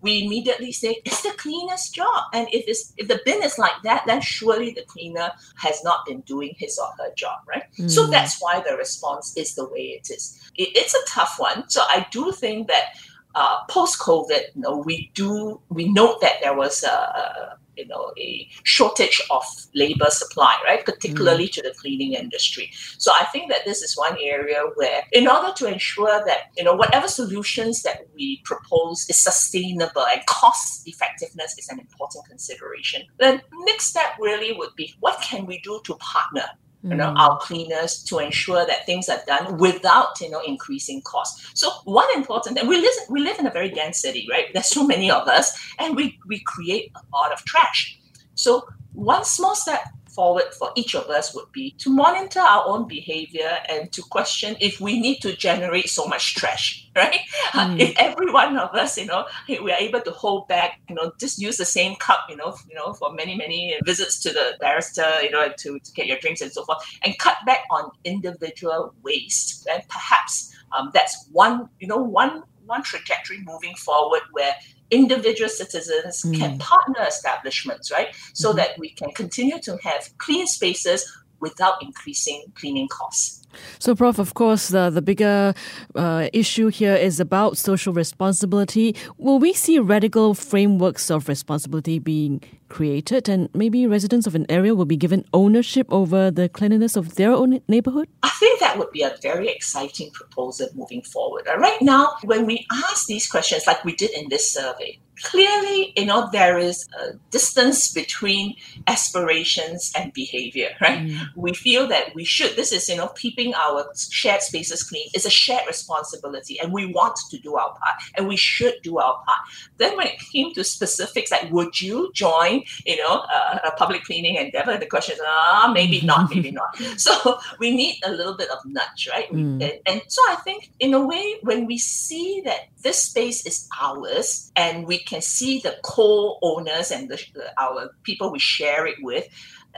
we 0.00 0.24
immediately 0.24 0.72
say 0.72 1.00
it's 1.04 1.22
the 1.22 1.30
cleaner's 1.30 1.88
job. 1.88 2.24
And 2.32 2.48
if 2.52 2.64
it's 2.66 2.92
if 2.96 3.08
the 3.08 3.20
bin 3.24 3.42
is 3.42 3.58
like 3.58 3.82
that, 3.82 4.04
then 4.06 4.20
surely 4.20 4.70
the 4.70 4.84
cleaner 4.86 5.30
has 5.56 5.82
not 5.84 6.06
been 6.06 6.20
doing 6.22 6.54
his 6.58 6.78
or 6.78 6.88
her 6.98 7.12
job, 7.14 7.38
right? 7.48 7.64
Mm. 7.78 7.90
So 7.90 8.06
that's 8.06 8.40
why 8.40 8.60
the 8.60 8.76
response 8.76 9.36
is 9.36 9.54
the 9.54 9.68
way 9.68 9.98
it 9.98 10.10
is. 10.10 10.38
It, 10.56 10.70
it's 10.74 10.94
a 10.94 11.04
tough 11.08 11.36
one. 11.38 11.68
So 11.68 11.82
I 11.82 12.06
do 12.10 12.32
think 12.32 12.68
that 12.68 12.94
uh, 13.34 13.64
post 13.68 13.98
COVID, 13.98 14.42
you 14.54 14.62
know, 14.62 14.76
we 14.76 15.10
do 15.14 15.60
we 15.68 15.92
note 15.92 16.20
that 16.20 16.40
there 16.40 16.54
was 16.54 16.82
a 16.82 17.58
you 17.76 17.86
know 17.86 18.12
a 18.18 18.48
shortage 18.62 19.20
of 19.30 19.44
labor 19.74 20.10
supply 20.10 20.56
right 20.64 20.84
particularly 20.84 21.46
mm. 21.46 21.52
to 21.52 21.62
the 21.62 21.74
cleaning 21.78 22.14
industry 22.14 22.70
so 22.98 23.10
i 23.20 23.24
think 23.26 23.50
that 23.50 23.64
this 23.64 23.82
is 23.82 23.96
one 23.96 24.16
area 24.22 24.62
where 24.74 25.02
in 25.12 25.28
order 25.28 25.52
to 25.54 25.66
ensure 25.66 26.22
that 26.26 26.50
you 26.56 26.64
know 26.64 26.74
whatever 26.74 27.08
solutions 27.08 27.82
that 27.82 28.06
we 28.14 28.40
propose 28.44 29.06
is 29.08 29.18
sustainable 29.20 30.06
and 30.12 30.24
cost 30.26 30.86
effectiveness 30.86 31.56
is 31.58 31.68
an 31.68 31.78
important 31.78 32.24
consideration 32.26 33.02
the 33.18 33.40
next 33.66 33.86
step 33.86 34.16
really 34.20 34.52
would 34.52 34.74
be 34.76 34.94
what 35.00 35.20
can 35.22 35.46
we 35.46 35.58
do 35.60 35.80
to 35.84 35.94
partner 35.96 36.46
you 36.84 36.94
know, 36.94 37.12
mm. 37.12 37.16
our 37.16 37.38
cleaners 37.38 38.02
to 38.04 38.18
ensure 38.18 38.66
that 38.66 38.84
things 38.84 39.08
are 39.08 39.22
done 39.26 39.56
without, 39.56 40.20
you 40.20 40.30
know, 40.30 40.40
increasing 40.40 41.00
costs. 41.02 41.50
So 41.54 41.70
one 41.84 42.06
important, 42.14 42.58
and 42.58 42.68
we 42.68 42.76
live, 42.76 42.92
we 43.08 43.20
live 43.20 43.38
in 43.38 43.46
a 43.46 43.50
very 43.50 43.70
dense 43.70 43.98
city, 43.98 44.28
right? 44.30 44.46
There's 44.52 44.66
so 44.66 44.86
many 44.86 45.10
of 45.10 45.26
us, 45.26 45.58
and 45.78 45.96
we, 45.96 46.18
we 46.26 46.40
create 46.40 46.92
a 46.94 47.00
lot 47.16 47.32
of 47.32 47.42
trash. 47.44 47.98
So 48.34 48.68
one 48.92 49.24
small 49.24 49.54
step 49.54 49.80
forward 50.14 50.54
for 50.58 50.70
each 50.76 50.94
of 50.94 51.08
us 51.10 51.34
would 51.34 51.50
be 51.52 51.72
to 51.78 51.90
monitor 51.90 52.40
our 52.40 52.64
own 52.66 52.86
behavior 52.86 53.58
and 53.68 53.92
to 53.92 54.02
question 54.02 54.56
if 54.60 54.80
we 54.80 55.00
need 55.00 55.20
to 55.20 55.34
generate 55.36 55.88
so 55.88 56.06
much 56.06 56.34
trash, 56.34 56.88
right? 56.96 57.20
Mm. 57.52 57.80
if 57.80 57.96
every 57.96 58.30
one 58.30 58.56
of 58.56 58.74
us, 58.74 58.96
you 58.96 59.06
know, 59.06 59.26
we 59.48 59.70
are 59.72 59.78
able 59.78 60.00
to 60.00 60.10
hold 60.10 60.48
back, 60.48 60.80
you 60.88 60.94
know, 60.94 61.12
just 61.18 61.38
use 61.38 61.56
the 61.56 61.64
same 61.64 61.96
cup, 61.96 62.20
you 62.28 62.36
know, 62.36 62.56
you 62.68 62.74
know, 62.74 62.92
for 62.94 63.12
many, 63.12 63.36
many 63.36 63.76
visits 63.84 64.20
to 64.22 64.30
the 64.30 64.56
barrister, 64.60 65.08
you 65.22 65.30
know, 65.30 65.48
to, 65.58 65.78
to 65.78 65.92
get 65.92 66.06
your 66.06 66.18
drinks 66.18 66.40
and 66.40 66.52
so 66.52 66.64
forth, 66.64 66.78
and 67.02 67.18
cut 67.18 67.36
back 67.46 67.60
on 67.70 67.90
individual 68.04 68.94
waste. 69.02 69.66
And 69.70 69.82
perhaps 69.88 70.54
um, 70.76 70.90
that's 70.94 71.28
one, 71.32 71.68
you 71.80 71.88
know, 71.88 71.98
one 71.98 72.44
one 72.66 72.82
trajectory 72.82 73.40
moving 73.44 73.74
forward 73.74 74.22
where 74.32 74.54
individual 74.90 75.48
citizens 75.48 76.22
mm. 76.22 76.36
can 76.38 76.58
partner 76.58 77.04
establishments, 77.06 77.90
right? 77.90 78.08
So 78.32 78.50
mm-hmm. 78.50 78.58
that 78.58 78.78
we 78.78 78.90
can 78.90 79.10
continue 79.12 79.58
to 79.60 79.78
have 79.82 80.08
clean 80.18 80.46
spaces 80.46 81.10
without 81.40 81.82
increasing 81.82 82.44
cleaning 82.54 82.88
costs. 82.88 83.44
So, 83.78 83.94
Prof, 83.94 84.18
of 84.18 84.34
course, 84.34 84.68
the, 84.68 84.90
the 84.90 85.02
bigger 85.02 85.54
uh, 85.94 86.28
issue 86.32 86.68
here 86.68 86.94
is 86.94 87.20
about 87.20 87.56
social 87.56 87.92
responsibility. 87.92 88.96
Will 89.16 89.38
we 89.38 89.52
see 89.52 89.78
radical 89.78 90.34
frameworks 90.34 91.10
of 91.10 91.28
responsibility 91.28 91.98
being 91.98 92.42
created 92.68 93.28
and 93.28 93.48
maybe 93.54 93.86
residents 93.86 94.26
of 94.26 94.34
an 94.34 94.46
area 94.48 94.74
will 94.74 94.84
be 94.84 94.96
given 94.96 95.24
ownership 95.32 95.86
over 95.90 96.30
the 96.30 96.48
cleanliness 96.48 96.96
of 96.96 97.14
their 97.14 97.30
own 97.30 97.60
neighborhood? 97.68 98.08
I 98.22 98.30
think 98.30 98.58
that 98.60 98.78
would 98.78 98.90
be 98.90 99.02
a 99.02 99.16
very 99.22 99.48
exciting 99.48 100.10
proposal 100.10 100.68
moving 100.74 101.02
forward. 101.02 101.46
Right 101.56 101.80
now, 101.80 102.16
when 102.24 102.46
we 102.46 102.66
ask 102.72 103.06
these 103.06 103.28
questions, 103.28 103.66
like 103.66 103.84
we 103.84 103.94
did 103.94 104.10
in 104.10 104.28
this 104.28 104.50
survey, 104.50 104.98
clearly, 105.22 105.92
you 105.96 106.06
know, 106.06 106.28
there 106.32 106.58
is 106.58 106.86
a 107.00 107.14
distance 107.30 107.92
between 107.92 108.56
aspirations 108.86 109.92
and 109.96 110.12
behavior, 110.12 110.70
right? 110.80 111.00
Mm. 111.00 111.20
We 111.36 111.52
feel 111.52 111.86
that 111.88 112.14
we 112.14 112.24
should, 112.24 112.56
this 112.56 112.72
is, 112.72 112.88
you 112.88 112.96
know, 112.96 113.08
keeping 113.08 113.54
our 113.54 113.86
shared 113.96 114.42
spaces 114.42 114.82
clean 114.82 115.08
is 115.14 115.26
a 115.26 115.30
shared 115.30 115.66
responsibility 115.66 116.58
and 116.60 116.72
we 116.72 116.86
want 116.86 117.16
to 117.30 117.38
do 117.38 117.56
our 117.56 117.70
part 117.70 117.96
and 118.16 118.28
we 118.28 118.36
should 118.36 118.74
do 118.82 118.98
our 118.98 119.14
part. 119.24 119.38
Then 119.78 119.96
when 119.96 120.06
it 120.06 120.18
came 120.32 120.52
to 120.54 120.64
specifics, 120.64 121.30
like 121.30 121.50
would 121.50 121.80
you 121.80 122.10
join, 122.14 122.62
you 122.84 122.96
know, 122.96 123.24
uh, 123.32 123.58
a 123.64 123.70
public 123.72 124.04
cleaning 124.04 124.36
endeavor? 124.36 124.76
The 124.76 124.86
question 124.86 125.14
is, 125.14 125.20
ah, 125.24 125.70
maybe 125.72 126.00
not, 126.00 126.30
maybe 126.34 126.50
not. 126.50 126.76
So 126.96 127.38
we 127.58 127.74
need 127.74 127.98
a 128.04 128.10
little 128.10 128.36
bit 128.36 128.50
of 128.50 128.58
nudge, 128.64 129.08
right? 129.10 129.30
Mm. 129.30 129.62
And, 129.62 129.72
and 129.86 130.02
so 130.08 130.20
I 130.28 130.36
think 130.36 130.70
in 130.80 130.94
a 130.94 131.04
way, 131.04 131.36
when 131.42 131.66
we 131.66 131.78
see 131.78 132.42
that 132.44 132.68
this 132.82 133.02
space 133.02 133.46
is 133.46 133.68
ours 133.80 134.52
and 134.56 134.86
we 134.86 134.98
can 135.04 135.22
see 135.22 135.60
the 135.60 135.76
co-owners 135.82 136.90
and 136.90 137.08
the, 137.08 137.20
our 137.58 137.90
people 138.02 138.32
we 138.32 138.38
share 138.38 138.86
it 138.86 138.96
with, 139.02 139.26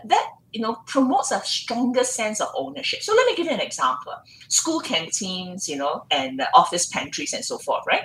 that 0.04 0.30
you 0.52 0.61
know 0.61 0.76
promotes 0.87 1.30
a 1.30 1.40
stronger 1.40 2.04
sense 2.04 2.40
of 2.40 2.49
ownership. 2.54 3.02
So 3.02 3.14
let 3.14 3.26
me 3.26 3.37
give 3.37 3.47
you 3.47 3.52
an 3.52 3.61
example: 3.61 4.14
school 4.49 4.80
canteens, 4.80 5.68
you 5.68 5.76
know, 5.76 6.04
and 6.11 6.42
office 6.54 6.87
pantries 6.87 7.33
and 7.33 7.45
so 7.45 7.59
forth. 7.59 7.85
Right, 7.87 8.04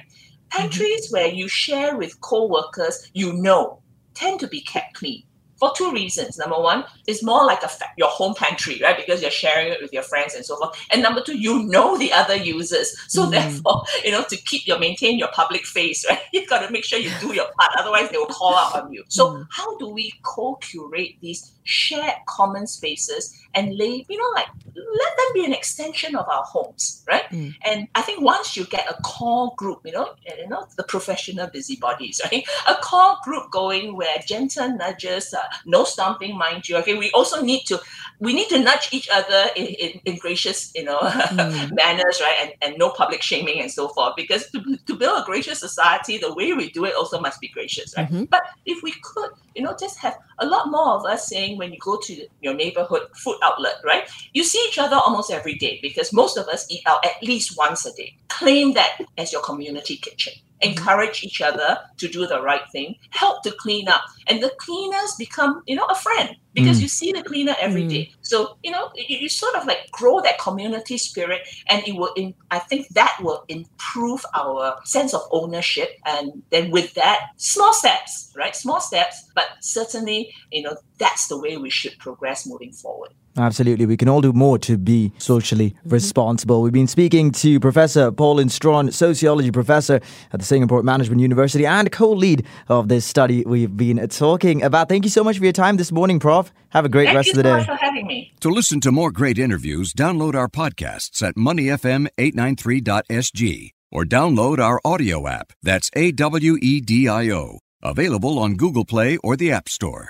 pantries 0.49 1.07
mm-hmm. 1.07 1.15
where 1.15 1.27
you 1.27 1.47
share 1.47 1.97
with 1.97 2.19
co-workers, 2.21 3.09
you 3.13 3.33
know, 3.33 3.81
tend 4.13 4.39
to 4.41 4.47
be 4.47 4.61
kept 4.61 4.95
clean 4.95 5.23
for 5.61 5.71
two 5.77 5.91
reasons. 5.91 6.39
Number 6.39 6.59
one, 6.59 6.83
it's 7.05 7.21
more 7.21 7.45
like 7.45 7.61
a 7.61 7.67
fa- 7.67 7.93
your 7.95 8.09
home 8.09 8.33
pantry, 8.33 8.79
right? 8.81 8.97
Because 8.97 9.21
you're 9.21 9.29
sharing 9.29 9.71
it 9.71 9.79
with 9.79 9.93
your 9.93 10.01
friends 10.01 10.33
and 10.33 10.43
so 10.43 10.57
forth. 10.57 10.75
And 10.89 11.03
number 11.03 11.21
two, 11.21 11.37
you 11.37 11.63
know 11.67 11.99
the 11.99 12.11
other 12.11 12.35
users. 12.35 12.97
So 13.07 13.27
mm. 13.27 13.31
therefore, 13.31 13.83
you 14.03 14.11
know, 14.11 14.23
to 14.23 14.37
keep 14.37 14.65
your 14.65 14.79
maintain 14.79 15.19
your 15.19 15.27
public 15.33 15.63
face, 15.67 16.03
right? 16.09 16.19
You've 16.33 16.49
got 16.49 16.65
to 16.65 16.71
make 16.71 16.83
sure 16.83 16.97
you 16.97 17.11
do 17.21 17.35
your 17.35 17.45
part. 17.59 17.73
Otherwise, 17.77 18.09
they 18.09 18.17
will 18.17 18.25
call 18.25 18.55
out 18.55 18.75
on 18.75 18.91
you. 18.91 19.03
So 19.07 19.33
mm. 19.33 19.47
how 19.51 19.77
do 19.77 19.89
we 19.89 20.11
co-curate 20.23 21.17
these 21.21 21.53
shared 21.63 22.15
common 22.27 22.67
spaces 22.67 23.37
and 23.53 23.75
lay, 23.77 24.05
you 24.07 24.17
know, 24.17 24.29
like 24.35 24.47
let 24.75 25.17
them 25.17 25.27
be 25.33 25.45
an 25.45 25.53
extension 25.53 26.15
of 26.15 26.27
our 26.27 26.43
homes, 26.43 27.03
right? 27.07 27.23
Mm. 27.29 27.55
And 27.65 27.87
I 27.95 28.01
think 28.01 28.21
once 28.21 28.55
you 28.55 28.65
get 28.65 28.89
a 28.89 29.01
core 29.03 29.53
group, 29.57 29.81
you 29.85 29.91
know, 29.91 30.13
you 30.25 30.47
know, 30.47 30.65
the 30.77 30.83
professional 30.83 31.47
busybodies, 31.47 32.21
right? 32.31 32.43
A 32.67 32.75
core 32.75 33.17
group 33.23 33.51
going 33.51 33.95
where 33.95 34.15
gentle 34.25 34.75
nudges, 34.75 35.33
uh, 35.33 35.43
no 35.65 35.83
stomping, 35.83 36.37
mind 36.37 36.67
you. 36.69 36.77
Okay, 36.77 36.97
we 36.97 37.11
also 37.11 37.41
need 37.41 37.63
to 37.65 37.79
we 38.21 38.33
need 38.33 38.47
to 38.49 38.59
nudge 38.59 38.89
each 38.91 39.09
other 39.11 39.49
in, 39.55 39.65
in, 39.65 39.99
in 40.05 40.17
gracious, 40.17 40.71
you 40.75 40.83
know, 40.83 40.99
mm. 40.99 41.71
manners, 41.75 42.21
right? 42.21 42.35
And, 42.39 42.51
and 42.61 42.77
no 42.77 42.91
public 42.91 43.23
shaming 43.23 43.59
and 43.59 43.69
so 43.69 43.87
forth. 43.89 44.13
Because 44.15 44.49
to, 44.51 44.77
to 44.85 44.95
build 44.95 45.23
a 45.23 45.25
gracious 45.25 45.59
society, 45.59 46.19
the 46.19 46.31
way 46.35 46.53
we 46.53 46.69
do 46.69 46.85
it 46.85 46.93
also 46.95 47.19
must 47.19 47.41
be 47.41 47.47
gracious, 47.47 47.95
right? 47.97 48.07
Mm-hmm. 48.07 48.25
But 48.25 48.43
if 48.67 48.83
we 48.83 48.93
could, 49.01 49.31
you 49.55 49.63
know, 49.63 49.75
just 49.77 49.97
have 49.97 50.15
a 50.37 50.45
lot 50.45 50.69
more 50.69 50.93
of 50.93 51.05
us 51.05 51.27
saying 51.27 51.57
when 51.57 51.73
you 51.73 51.79
go 51.79 51.97
to 51.97 52.27
your 52.41 52.53
neighborhood 52.53 53.07
food 53.15 53.37
outlet, 53.41 53.77
right? 53.83 54.07
You 54.33 54.43
see 54.43 54.63
each 54.69 54.77
other 54.77 54.97
almost 54.97 55.31
every 55.31 55.55
day 55.55 55.79
because 55.81 56.13
most 56.13 56.37
of 56.37 56.47
us 56.47 56.69
eat 56.69 56.83
out 56.85 57.03
at 57.03 57.23
least 57.23 57.57
once 57.57 57.87
a 57.87 57.93
day. 57.93 58.15
Claim 58.27 58.73
that 58.73 58.99
as 59.17 59.33
your 59.33 59.41
community 59.41 59.97
kitchen 59.97 60.33
encourage 60.61 61.23
each 61.23 61.41
other 61.41 61.77
to 61.97 62.07
do 62.07 62.27
the 62.27 62.41
right 62.41 62.63
thing, 62.71 62.95
help 63.11 63.43
to 63.43 63.51
clean 63.51 63.87
up. 63.87 64.01
And 64.27 64.41
the 64.41 64.51
cleaners 64.57 65.15
become, 65.17 65.61
you 65.67 65.75
know, 65.75 65.85
a 65.85 65.95
friend 65.95 66.35
because 66.53 66.79
mm. 66.79 66.83
you 66.83 66.87
see 66.87 67.11
the 67.11 67.23
cleaner 67.23 67.55
every 67.59 67.83
mm. 67.83 67.89
day. 67.89 68.11
So, 68.21 68.57
you 68.63 68.71
know, 68.71 68.89
you, 68.95 69.17
you, 69.17 69.29
sort 69.29 69.55
of 69.55 69.65
like 69.65 69.89
grow 69.91 70.21
that 70.21 70.39
community 70.39 70.97
spirit 70.97 71.41
and 71.67 71.85
it 71.87 71.95
will, 71.95 72.13
in, 72.15 72.33
I 72.51 72.59
think 72.59 72.89
that 72.89 73.17
will 73.21 73.43
improve 73.47 74.25
our 74.35 74.79
sense 74.85 75.13
of 75.13 75.21
ownership. 75.31 75.89
And 76.05 76.43
then 76.49 76.71
with 76.71 76.93
that, 76.95 77.29
small 77.37 77.73
steps, 77.73 78.33
right? 78.35 78.55
Small 78.55 78.79
steps, 78.79 79.29
but 79.35 79.45
certainly, 79.61 80.33
you 80.51 80.61
know, 80.63 80.77
that's 80.97 81.27
the 81.27 81.39
way 81.39 81.57
we 81.57 81.69
should 81.69 81.97
progress 81.99 82.45
moving 82.45 82.73
forward. 82.73 83.13
Absolutely. 83.38 83.85
We 83.85 83.95
can 83.97 84.09
all 84.09 84.21
do 84.21 84.33
more 84.33 84.57
to 84.59 84.77
be 84.77 85.13
socially 85.17 85.71
mm-hmm. 85.71 85.89
responsible. 85.89 86.61
We've 86.61 86.73
been 86.73 86.88
speaking 86.88 87.31
to 87.33 87.59
Professor 87.59 88.11
Paulin 88.11 88.47
Straughan, 88.50 88.93
sociology 88.93 89.51
professor 89.51 90.00
at 90.33 90.39
the 90.39 90.45
Singapore 90.45 90.81
Management 90.83 91.21
University 91.21 91.65
and 91.65 91.91
co 91.91 92.11
lead 92.11 92.45
of 92.67 92.89
this 92.89 93.05
study 93.05 93.43
we've 93.45 93.77
been 93.77 94.07
talking 94.09 94.63
about. 94.63 94.89
Thank 94.89 95.05
you 95.05 95.09
so 95.09 95.23
much 95.23 95.38
for 95.38 95.43
your 95.43 95.53
time 95.53 95.77
this 95.77 95.91
morning, 95.91 96.19
Prof. 96.19 96.51
Have 96.69 96.85
a 96.85 96.89
great 96.89 97.05
Thank 97.05 97.17
rest 97.17 97.29
of 97.29 97.38
the 97.38 97.43
day. 97.43 97.50
Thank 97.50 97.61
you 97.61 97.65
so 97.65 97.71
much 97.71 97.79
for 97.79 97.85
having 97.85 98.07
me. 98.07 98.33
To 98.41 98.50
listen 98.50 98.81
to 98.81 98.91
more 98.91 99.11
great 99.11 99.39
interviews, 99.39 99.93
download 99.93 100.35
our 100.35 100.50
podcasts 100.50 101.23
at 101.23 101.35
moneyfm893.sg 101.35 103.71
or 103.91 104.05
download 104.05 104.59
our 104.59 104.79
audio 104.85 105.27
app. 105.27 105.51
That's 105.61 105.89
A 105.95 106.11
W 106.11 106.57
E 106.61 106.81
D 106.81 107.07
I 107.07 107.29
O. 107.29 107.59
Available 107.83 108.38
on 108.38 108.55
Google 108.55 108.85
Play 108.85 109.17
or 109.23 109.35
the 109.35 109.51
App 109.51 109.67
Store. 109.67 110.09